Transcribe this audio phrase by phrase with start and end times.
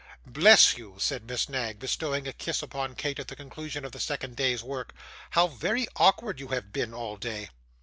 [0.25, 3.99] 'Bless you!' said Miss Knag, bestowing a kiss upon Kate at the conclusion of the
[3.99, 4.95] second day's work,
[5.29, 7.49] 'how very awkward you have been all day.